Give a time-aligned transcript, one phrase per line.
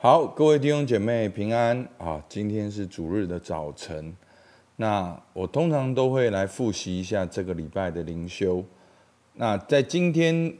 [0.00, 2.22] 好，各位弟兄姐妹平安啊！
[2.28, 4.16] 今天是主日的早晨，
[4.76, 8.64] 那我通常都会来复习一下这个礼拜的灵修。
[9.34, 10.54] 那在今天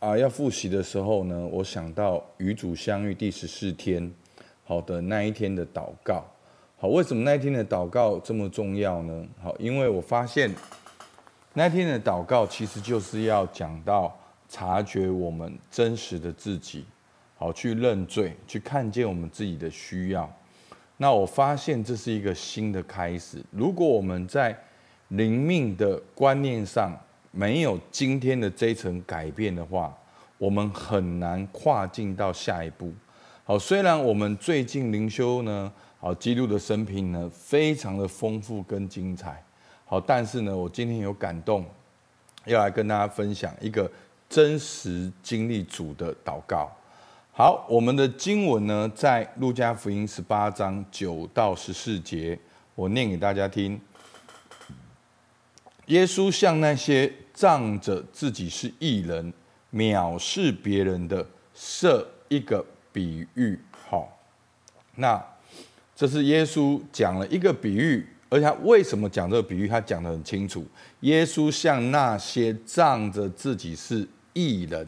[0.00, 4.10] 啊要复习的时候呢，我想到与主相遇第十四天，
[4.64, 6.24] 好的那一天的祷告。
[6.78, 9.26] 好，为什么那一天的祷告这么重要呢？
[9.42, 10.50] 好，因为我发现
[11.52, 14.18] 那天的祷告其实就是要讲到
[14.48, 16.86] 察觉我们真实的自己。
[17.38, 20.28] 好，去认罪，去看见我们自己的需要。
[20.96, 23.40] 那我发现这是一个新的开始。
[23.52, 24.58] 如果我们在
[25.10, 26.92] 灵命的观念上
[27.30, 29.96] 没有今天的这一层改变的话，
[30.36, 32.92] 我们很难跨进到下一步。
[33.44, 39.40] 好，虽然我们最近灵修呢，好，基督的生平呢，非常的丰富跟精彩。
[39.84, 41.64] 好，但是呢，我今天有感动，
[42.44, 43.88] 要来跟大家分享一个
[44.28, 46.70] 真实经历主的祷告。
[47.38, 52.36] 好，我们的经文呢，在路加福音十八章九到十四节，
[52.74, 53.80] 我念给大家听。
[55.86, 59.32] 耶稣向那些仗着自己是异人、
[59.72, 63.56] 藐视别人的，设一个比喻。
[63.88, 64.18] 好，
[64.96, 65.24] 那
[65.94, 69.68] 这是耶稣讲了一个比喻，而且他为什么讲这个比喻？
[69.68, 70.66] 他讲得很清楚。
[71.02, 74.84] 耶稣向那些仗着自己是异人。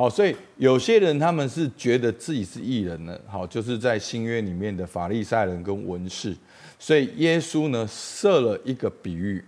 [0.00, 3.20] 好，所以有些人他们是觉得自己是义人呢。
[3.28, 6.34] 好，就是在新约里面的法利赛人跟文士。
[6.78, 9.44] 所以耶稣呢设了一个比喻。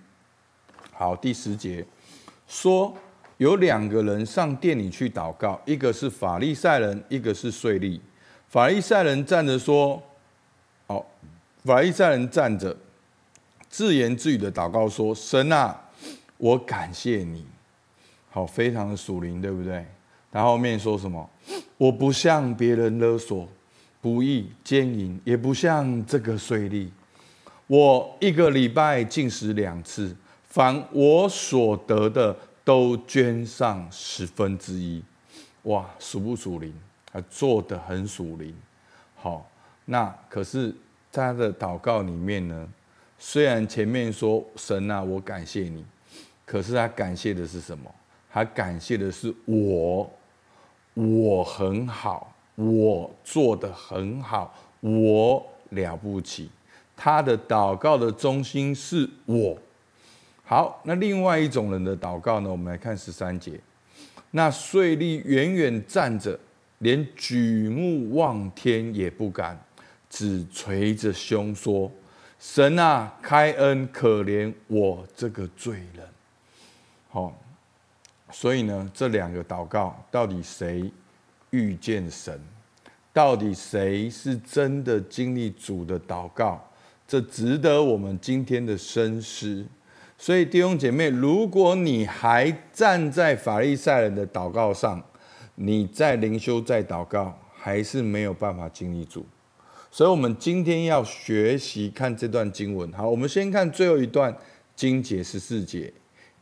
[0.93, 1.83] 好，第十节
[2.47, 2.95] 说
[3.39, 7.99] 有两个人上殿里去祷告，一个是法利赛人，一个是税吏。
[8.51, 10.03] 法利赛人站着说
[10.87, 11.11] ：“好，
[11.65, 12.77] 法利赛人站着
[13.71, 15.89] 自言自语的祷告说：神啊，
[16.37, 17.47] 我感谢你。
[18.29, 19.87] 好，非常的属灵，对不对？”
[20.33, 21.31] 然后面说什么？
[21.77, 23.47] 我不向别人勒索、
[24.01, 26.89] 不义、奸淫，也不像这个税吏。
[27.67, 32.35] 我一个礼拜禁食两次，凡我所得的
[32.65, 35.03] 都捐上十分之一。
[35.65, 36.73] 哇，属不属灵？
[37.13, 38.55] 啊做得很属灵。
[39.15, 39.47] 好，
[39.85, 40.75] 那可是
[41.13, 42.69] 他的祷告里面呢，
[43.19, 45.85] 虽然前面说神啊，我感谢你，
[46.47, 47.95] 可是他感谢的是什么？
[48.33, 50.11] 他感谢的是我。
[50.95, 56.51] 我很好，我做得很好，我了不起。
[56.95, 59.57] 他的祷告的中心是我。
[60.45, 62.51] 好，那另外一种人的祷告呢？
[62.51, 63.59] 我们来看十三节。
[64.33, 66.39] 那税吏远远站着，
[66.79, 69.59] 连举目望天也不敢，
[70.11, 71.91] 只捶着胸说
[72.39, 76.07] ：“神啊，开恩可怜我这个罪人。”
[77.09, 77.35] 好。
[78.33, 80.91] 所以呢，这两个祷告到底谁
[81.51, 82.41] 遇见神？
[83.13, 86.61] 到底谁是真的经历主的祷告？
[87.07, 89.67] 这值得我们今天的深思。
[90.17, 95.03] 所以弟兄姐妹，如果你还站在法利赛人的祷告上，
[95.57, 99.27] 你在灵修在祷告，还是没有办法经历主。
[99.91, 102.91] 所以，我们今天要学习看这段经文。
[102.93, 104.35] 好，我们先看最后一段
[104.75, 105.93] 经节十四节。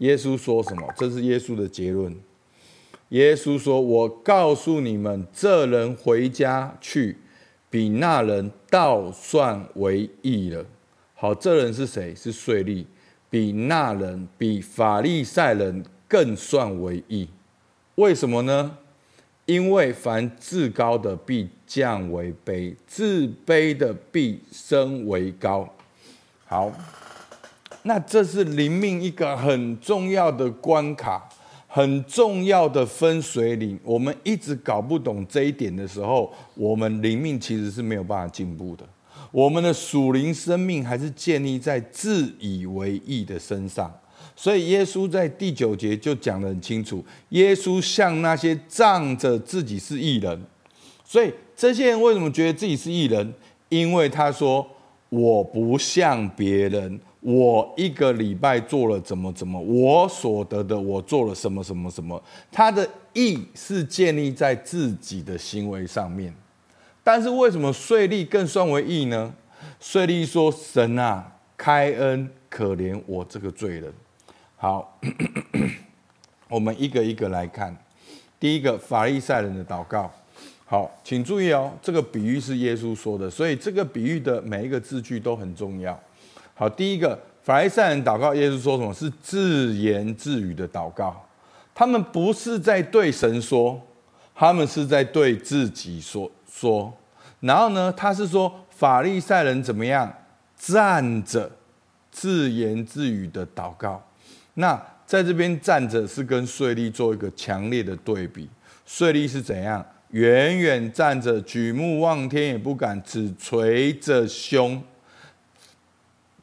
[0.00, 0.86] 耶稣说什么？
[0.96, 2.14] 这是耶稣的结论。
[3.10, 7.18] 耶稣说：“我告诉你们，这人回家去，
[7.68, 10.64] 比那人倒算为义了。”
[11.14, 12.14] 好，这人是谁？
[12.14, 12.84] 是税吏，
[13.28, 17.28] 比那人，比法利赛人更算为义。
[17.96, 18.78] 为什么呢？
[19.44, 25.68] 因为凡自高的必降为卑，自卑的必升为高。
[26.46, 26.72] 好。
[27.82, 31.26] 那这是灵命一个很重要的关卡，
[31.66, 33.78] 很重要的分水岭。
[33.82, 38.84] 我们一直搞不懂这一点的时候，我们灵命其实是没有办法进步的。
[39.32, 43.90] 我们的属灵生命还是建立在自以为义的身上。
[44.36, 50.38] 所以耶稣在第九节就讲得很清楚：耶稣向那些仗着自己是艺人，
[51.04, 53.32] 所以这些人为什么觉得自己是艺人？
[53.68, 54.66] 因为他说
[55.08, 66.34] ：“我不像别人。”我一个礼拜做了怎么怎么，我所得的我做了什么什么什么，他的义是建立在自己的行为上面。
[67.04, 69.34] 但是为什么税吏更算为义呢？
[69.78, 73.92] 税吏说：“神啊，开恩可怜我这个罪人。”
[74.56, 74.98] 好，
[76.48, 77.76] 我们一个一个来看。
[78.38, 80.10] 第一个法利赛人的祷告。
[80.64, 85.98] 好，请注意哦，这个比喻是耶稣说的，所以这个比喻的每一个字句都很重要。
[86.60, 88.92] 好，第一个法利赛人祷告，耶稣说什么？
[88.92, 91.24] 是自言自语的祷告。
[91.74, 93.80] 他们不是在对神说，
[94.34, 96.92] 他们是在对自己说说。
[97.40, 100.12] 然后呢，他是说法利赛人怎么样
[100.54, 101.50] 站着
[102.10, 104.06] 自言自语的祷告。
[104.52, 108.46] 那在这边站着是跟税利做一个强烈的对比。
[108.84, 109.82] 税利是怎样？
[110.10, 114.82] 远远站着，举目望天也不敢，只垂着胸。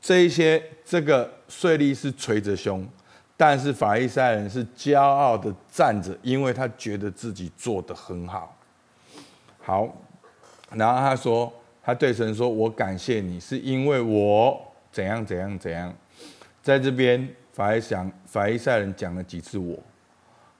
[0.07, 2.88] 这一些这个税吏是垂着胸，
[3.36, 8.57] 但是法利赛人是骄傲的站着，因为他觉得自己做的很好。
[9.59, 9.94] 好，
[10.71, 11.51] 然后他说，
[11.83, 14.57] 他对神说：“我感谢你，是因为我
[14.94, 15.94] 怎样怎样怎样。”
[16.63, 19.77] 在这边，法利想法利赛人讲了几次“我”。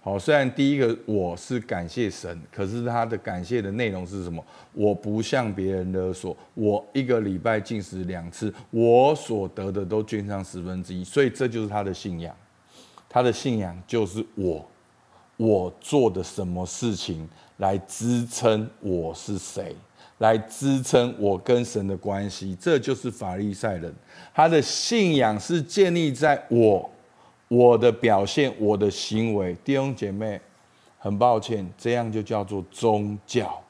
[0.08, 4.42] 好，虽然第一个我是感谢神，可是他的感谢的内容是什么？
[4.72, 12.34] 我不向别人勒索，我一个礼拜进食两次，我所得的都捐上十分之一，所以这就是他的信仰。
[13.10, 14.66] 他的信仰就是我，
[15.36, 17.28] 我做的什么事情
[17.58, 19.76] 来支撑我是谁，
[20.20, 23.94] 来支撑我跟神的关系，这就是法利赛人。
[24.34, 26.90] 他的信仰是建立在我。
[27.48, 30.40] 我的表现，我的行为，弟兄姐妹，
[30.98, 33.62] 很抱歉，这样就叫做宗教。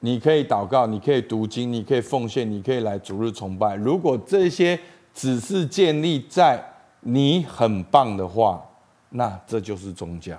[0.00, 3.74] 你可以祷告，你可以读经，你可以奉献，你可以来逐日崇拜。
[3.74, 4.78] 如果这些
[5.14, 6.62] 只是建立在
[7.00, 8.62] 你很棒的话，
[9.10, 10.38] 那这就是宗教。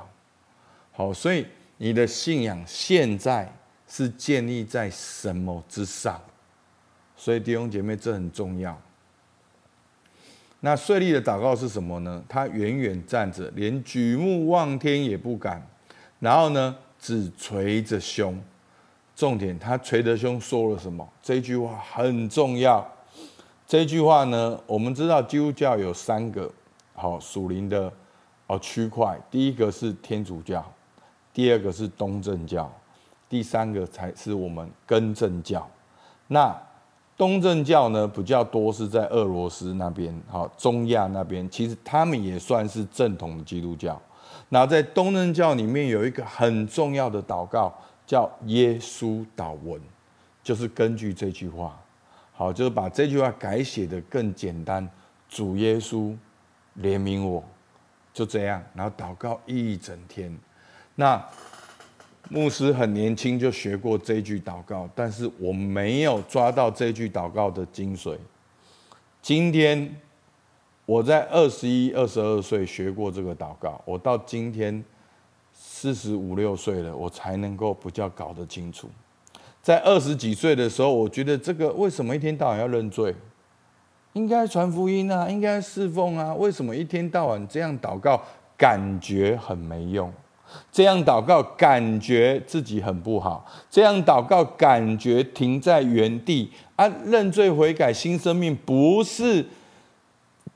[0.92, 1.46] 好，所以
[1.78, 3.52] 你的信仰现在
[3.88, 6.22] 是建立在什么之上？
[7.18, 8.80] 所以弟兄姐妹，这很重要。
[10.66, 12.24] 那税利的祷告是什么呢？
[12.28, 15.62] 他远远站着，连举目望天也不敢，
[16.20, 18.36] 然后呢，只捶着胸。
[19.16, 21.08] 重点，他捶着胸说了什么？
[21.22, 22.84] 这句话很重要。
[23.68, 26.52] 这句话呢，我们知道基督教有三个
[26.96, 27.94] 好属灵的
[28.48, 30.66] 哦区块，第一个是天主教，
[31.32, 32.74] 第二个是东正教，
[33.30, 35.70] 第三个才是我们根正教。
[36.26, 36.60] 那
[37.18, 44.02] 东正教呢，比较多是在俄罗斯那边，好，中亚那边，其实他们也算是正统的基督教。
[44.50, 47.74] 那在东正教里面有一个很重要的祷告，
[48.06, 49.82] 叫耶稣祷文，
[50.44, 51.80] 就是根据这句话，
[52.34, 54.86] 好，就是把这句话改写的更简单，
[55.30, 56.14] 主耶稣
[56.82, 57.42] 怜悯我，
[58.14, 60.38] 就这样，然后祷告一整天，
[60.96, 61.24] 那。
[62.30, 68.18] 牧师很年轻就学过这句祷告，但是我没有抓到这句祷告的精髓。
[69.22, 69.96] 今天
[70.86, 74.84] 我在二十一、二十二岁学过这个祷告，我到今天
[75.54, 78.90] 四十五六岁了，我才能够比较搞得清楚。
[79.62, 83.16] 在二十几岁的时候，我觉得这个为什么一天到晚要认罪？
[84.14, 88.22] 应该传福音啊，应该侍奉啊，为什么一天到晚这样祷告，
[88.58, 90.12] 感觉很没用？
[90.72, 96.52] 这样祷告，感觉自己很不好；这样祷告，感觉停在原地。
[96.76, 99.46] 啊，认罪悔改，新生命不是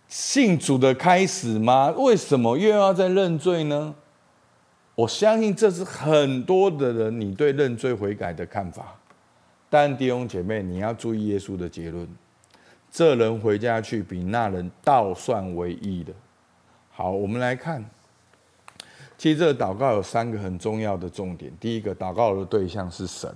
[0.08, 1.94] 信主的开始吗？
[1.98, 3.96] 为什么又要再认罪呢？
[4.96, 8.96] 我相信这是很多的人你对认罪悔改的看法。
[9.70, 12.08] 但弟兄姐妹，你要注意耶稣的结论：
[12.92, 16.12] 这人回家去，比那人倒算为义的。
[16.92, 17.90] 好，我们来看。
[19.20, 21.52] 其实这个祷告有三个很重要的重点。
[21.60, 23.30] 第一个，祷告的对象是神。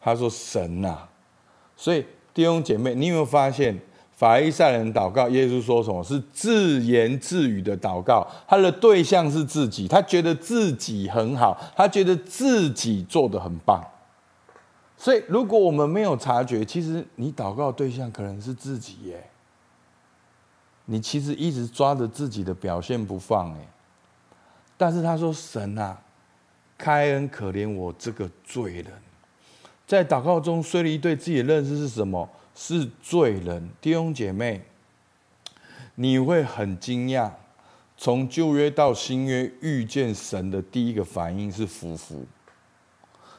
[0.00, 0.98] 他说：“神呐。”
[1.76, 3.78] 所以弟兄姐妹，你有没有发现
[4.16, 5.28] 法利赛人祷告？
[5.28, 6.02] 耶稣说什么？
[6.02, 8.26] 是自言自语的祷告。
[8.48, 13.80] 他的对象是自己，他觉得自己很好，他觉得自己做得很棒。
[14.96, 19.30] 所以，如果我们没有察觉，其实你祷告的对象可能是自己耶。
[20.86, 23.68] 你其实一直抓着自己的表现不放耶。
[24.76, 25.98] 但是他说：“神啊，
[26.76, 28.86] 开恩可怜我这个罪人。”
[29.86, 32.28] 在祷告中，税吏对自己的认识是什么？
[32.54, 33.70] 是罪人。
[33.80, 34.62] 弟兄姐妹，
[35.94, 37.30] 你会很惊讶，
[37.96, 42.26] 从旧约到新约遇见神的第一个反应是服服，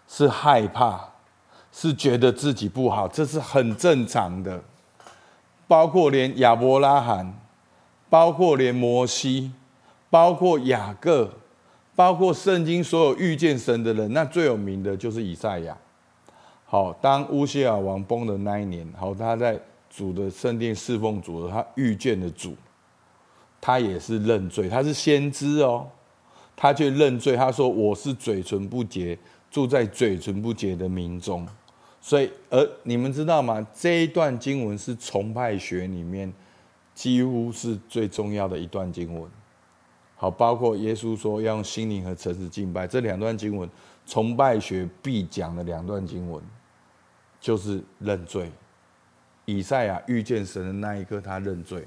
[0.07, 1.09] 是害怕，
[1.71, 4.63] 是觉得自己不好，这是很正常的。
[5.67, 7.37] 包括连亚伯拉罕，
[8.09, 9.51] 包括连摩西。
[10.09, 11.29] 包括雅各，
[11.95, 15.77] 包括圣经所有遇见神的人，那最有名的就是以赛亚。
[16.65, 19.59] 好，当乌西尔王崩的那一年，好，他在
[19.89, 22.55] 主的圣殿侍奉主，他遇见了主，
[23.61, 25.87] 他也是认罪，他是先知哦，
[26.55, 29.17] 他却认罪，他说：“我是嘴唇不洁，
[29.49, 31.47] 住在嘴唇不洁的民中。”
[32.01, 33.65] 所以，而你们知道吗？
[33.73, 36.31] 这一段经文是崇拜学里面
[36.93, 39.29] 几乎是最重要的一段经文。
[40.17, 43.69] 好，包括耶稣说要用心灵和诚实敬拜这两段经文，
[44.05, 46.43] 崇拜学必讲的两段经文。
[47.39, 48.51] 就是认罪。
[49.45, 51.83] 以赛亚遇见神的那一刻，他认罪。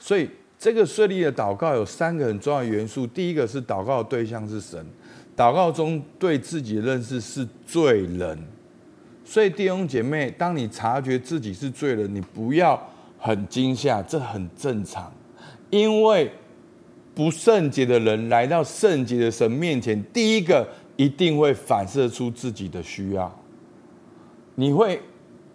[0.00, 3.06] 所以这个税吏的祷告有三个很重要的元素。
[3.06, 4.84] 第一个是祷告的对象是神，
[5.36, 8.36] 祷告中对自己的认识是罪人。
[9.24, 12.78] 所以弟兄姐妹，当你察觉自己是罪人，你不要
[13.20, 15.12] 很惊吓，这很正常，
[15.70, 16.30] 因为
[17.18, 23.36] 不圣洁的人来到圣洁的神面前，第一个一定会反射出自己的需要，
[24.54, 25.02] 你会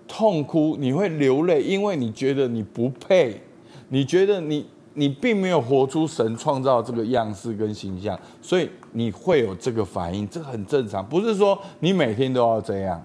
[0.06, 3.42] 痛哭，你会流泪，因为你觉得你不配，
[3.88, 13.02] 你觉得你你并没有活出神创造这个样式跟形象，所以你会有这个反应，这很正常，不是说你每天都要这样，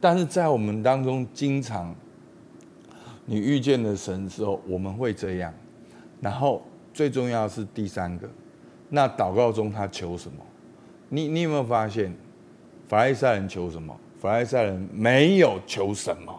[0.00, 1.94] 但是在我们当中经常。
[3.26, 5.52] 你遇见了神之后，我们会这样。
[6.22, 6.62] 然后
[6.96, 8.26] 最重要是第三个，
[8.88, 10.38] 那祷告中他求什么？
[11.10, 12.10] 你你有没有发现，
[12.88, 13.94] 法利赛人求什么？
[14.18, 16.32] 法利赛人没有求什么。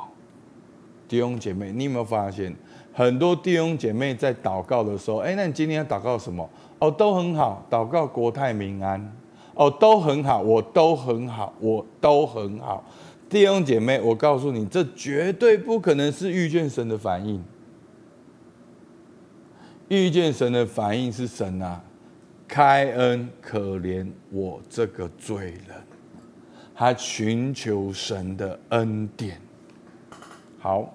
[1.08, 2.52] 弟兄姐妹，你有没有发现，
[2.92, 6.50] 很多弟兄姐妹在祷告的时候，哎，那你今天要祷告什么？
[6.80, 9.16] 哦，都很好，祷告国泰民安。
[9.54, 12.84] 哦，都很好，我都很好，我都很好。
[13.30, 17.44] 弟兄姐妹，我告诉你，这绝对不可能是遇见神的反应。
[19.89, 21.82] 遇见神的反应是神啊，
[22.48, 25.75] 开恩可怜我这个罪人，
[26.75, 29.39] 他寻求神的恩典。
[30.60, 30.94] 好，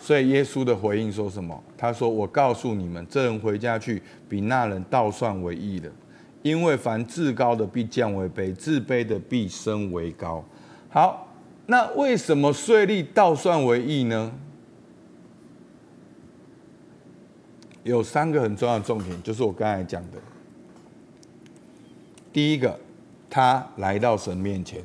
[0.00, 1.62] 所以耶稣的回应说什么？
[1.76, 5.88] 他说：“我告诉你们，这人回家去，比那人倒算为义的，
[6.42, 10.44] 因为凡自高的必降为卑，自卑的必升为高。”
[10.90, 11.28] 好，
[11.66, 14.32] 那为什么税吏倒算为义呢？
[17.84, 20.18] 有三个很重要的重点，就是我刚才讲的。
[22.32, 22.78] 第一个，
[23.30, 24.80] 他来到神面前；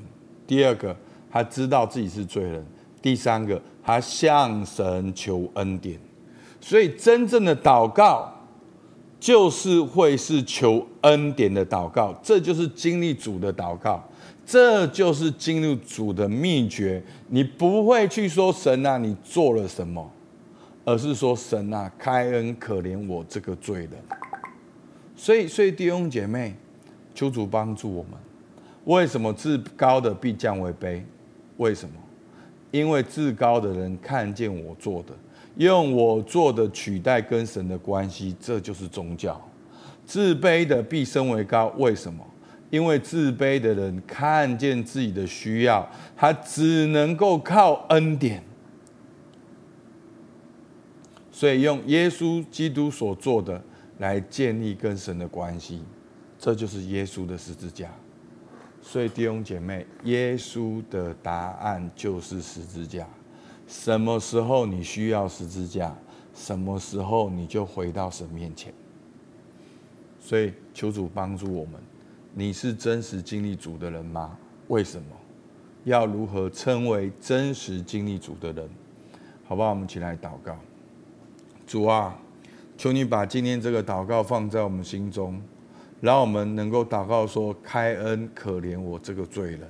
[0.47, 0.95] 第二个，
[1.31, 2.62] 他知道自己是罪人；
[3.01, 6.00] 第三个，他向神求恩典。
[6.62, 8.31] 所以，真正的祷告
[9.19, 14.03] 就是会是求恩典的祷告，这就是经历主的祷告。
[14.45, 17.01] 这就是进入主的秘诀。
[17.29, 20.12] 你不会去说神啊，你做了什么，
[20.86, 23.92] 而是说神啊，开恩可怜我这个罪人。
[25.16, 26.56] 所以，所以弟兄姐妹，
[27.13, 28.13] 求主帮助我们。
[28.86, 31.02] 为什么至高的必降为卑？
[31.58, 31.96] 为什么？
[32.72, 35.13] 因为至高的人看见我做的，
[35.58, 39.40] 用我做的取代跟神的关系，这就是宗教。
[40.06, 41.68] 自卑的必升为高。
[41.78, 42.25] 为什么？
[42.70, 45.88] 因为自卑的人看见自己的需要，
[46.18, 48.44] 他只能够靠恩典，
[51.36, 53.60] 所以用耶稣基督所做的
[53.98, 55.82] 来建立跟神的关系，
[56.38, 57.90] 这就是耶稣的十字架。
[58.84, 63.08] 所以弟兄姐妹，耶稣的答案就是十字架。
[63.68, 65.98] 什么时候你需要十字架，
[66.36, 68.72] 什么时候你就回到神面前。
[70.20, 71.82] 所以求主帮助我们。
[72.36, 74.38] 你是真实经历主的人吗？
[74.68, 75.08] 为什么？
[75.86, 78.70] 要如何称为真实经历主的人？
[79.46, 79.70] 好不好？
[79.70, 80.58] 我们一起来祷告。
[81.65, 82.17] 主啊，
[82.77, 85.41] 求你把今天这个祷告放在我们心中，
[86.01, 89.62] 让我们能够祷告说：开恩可怜我这个罪人。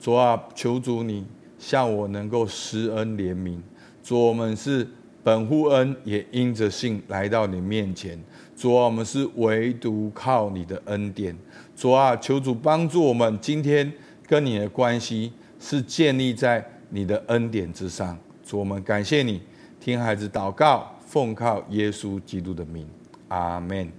[0.00, 1.26] 主啊，求主你
[1.58, 3.58] 向我能够施恩怜悯。
[4.02, 4.86] 主，我们是
[5.24, 8.18] 本乎恩，也因着信来到你面前。
[8.54, 11.36] 主啊，我们是唯独靠你的恩典。
[11.74, 13.92] 主啊，求主帮助我们，今天
[14.26, 18.16] 跟你的关系是建立在你的恩典之上。
[18.44, 19.42] 主，我们感谢你，
[19.80, 22.86] 听孩子祷告，奉靠耶稣基督的名，
[23.28, 23.90] 阿门。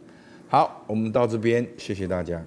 [0.48, 2.44] 好，我们到这边，谢谢大家。